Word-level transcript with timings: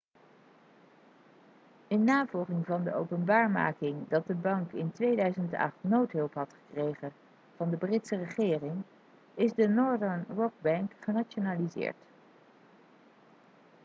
in 1.87 2.03
navolging 2.05 2.65
van 2.65 2.83
de 2.83 2.95
openbaarmaking 2.95 4.07
dat 4.09 4.27
de 4.27 4.33
bank 4.33 4.71
in 4.71 4.91
2008 4.91 5.75
noodhulp 5.81 6.33
had 6.33 6.53
gekregen 6.67 7.11
van 7.55 7.69
de 7.69 7.77
britse 7.77 8.15
regering 8.15 8.83
is 9.33 9.53
de 9.53 9.67
northern 9.69 10.25
rock-bank 10.35 10.91
genationaliseerd 10.99 11.95